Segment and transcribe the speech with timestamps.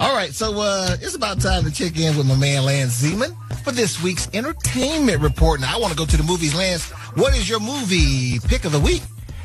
[0.00, 3.36] All right, so uh, it's about time to check in with my man Lance Zeman
[3.62, 5.60] for this week's entertainment report.
[5.60, 6.54] Now, I want to go to the movies.
[6.54, 9.02] Lance, what is your movie pick of the week?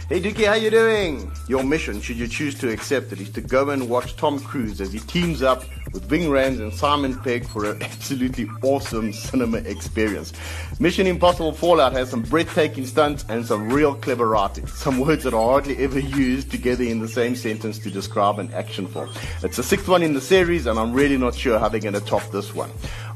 [0.09, 1.31] Hey Dookie, how you doing?
[1.47, 4.81] Your mission, should you choose to accept it, is to go and watch Tom Cruise
[4.81, 9.59] as he teams up with Ving Rhames and Simon Pegg for an absolutely awesome cinema
[9.59, 10.33] experience.
[10.79, 14.65] Mission Impossible Fallout has some breathtaking stunts and some real clever writing.
[14.65, 18.51] Some words that are hardly ever used together in the same sentence to describe an
[18.55, 19.11] action film.
[19.43, 21.93] It's the sixth one in the series and I'm really not sure how they're going
[21.93, 22.71] to top this one.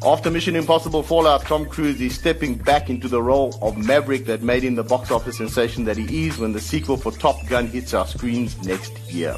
[0.06, 4.42] After Mission Impossible Fallout, Tom Cruise is stepping back into the role of Maverick that
[4.42, 7.68] made him the box office sensation that he is when the sequel for Top Gun
[7.68, 9.38] hits our screens next year.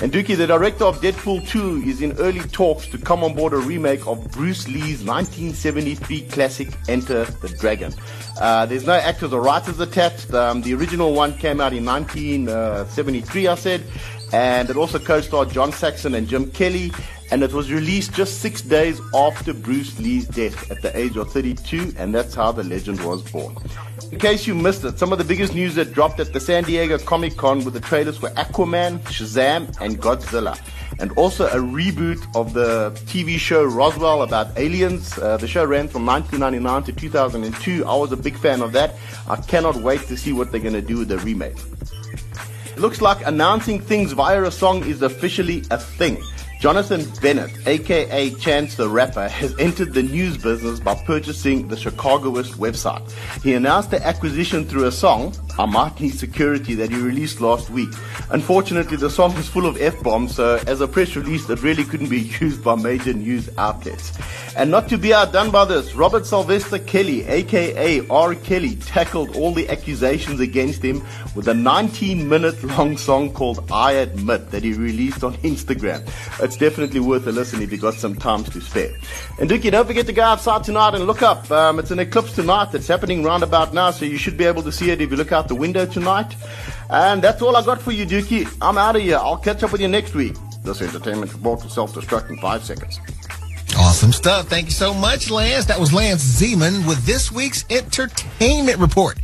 [0.00, 3.52] And Dookie, the director of Deadpool 2, is in early talks to come on board
[3.52, 7.92] a remake of Bruce Lee's 1973 classic Enter the Dragon.
[8.38, 10.32] Uh, there's no actors or writers attached.
[10.32, 13.82] Um, the original one came out in 1973, I said,
[14.32, 16.92] and it also co-starred John Saxon and Jim Kelly
[17.30, 21.30] and it was released just six days after Bruce Lee's death at the age of
[21.32, 23.56] 32, and that's how the legend was born.
[24.12, 26.62] In case you missed it, some of the biggest news that dropped at the San
[26.62, 30.56] Diego Comic Con were the trailers for Aquaman, Shazam, and Godzilla.
[31.00, 35.18] And also a reboot of the TV show Roswell about aliens.
[35.18, 37.84] Uh, the show ran from 1999 to 2002.
[37.84, 38.94] I was a big fan of that.
[39.28, 41.56] I cannot wait to see what they're going to do with the remake.
[42.76, 46.22] It looks like announcing things via a song is officially a thing.
[46.58, 52.54] Jonathan Bennett, aka Chance the Rapper, has entered the news business by purchasing the Chicagoist
[52.54, 53.02] website.
[53.42, 57.68] He announced the acquisition through a song, I Might Need Security, that he released last
[57.68, 57.90] week.
[58.30, 62.08] Unfortunately, the song is full of F-bombs, so as a press release, it really couldn't
[62.08, 64.16] be used by major news outlets.
[64.56, 68.34] And not to be outdone by this, Robert Sylvester Kelly, aka R.
[68.36, 71.04] Kelly, tackled all the accusations against him
[71.34, 76.08] with a 19 minute long song called I Admit that he released on Instagram.
[76.42, 78.94] It's definitely worth a listen if you've got some time to spare.
[79.38, 81.50] And Dookie, don't forget to go outside tonight and look up.
[81.50, 84.62] Um, it's an eclipse tonight that's happening round about now, so you should be able
[84.62, 86.34] to see it if you look out the window tonight.
[86.88, 88.50] And that's all I got for you, Dookie.
[88.62, 89.16] I'm out of here.
[89.16, 90.34] I'll catch up with you next week.
[90.62, 92.98] This entertainment report will self-destruct in five seconds.
[93.96, 94.48] Awesome stuff.
[94.48, 95.64] Thank you so much, Lance.
[95.64, 99.18] That was Lance Zeman with this week's entertainment report.